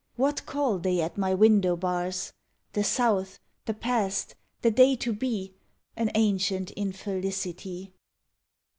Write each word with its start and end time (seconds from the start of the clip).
What 0.15 0.47
call 0.47 0.79
they 0.79 0.99
at 0.99 1.15
my 1.19 1.35
window 1.35 1.75
bars? 1.75 2.33
The 2.73 2.83
South, 2.83 3.37
the 3.65 3.75
past, 3.75 4.33
the 4.63 4.71
day 4.71 4.95
to 4.95 5.13
be, 5.13 5.53
An 5.95 6.09
ancient 6.15 6.71
infelicity. 6.71 7.93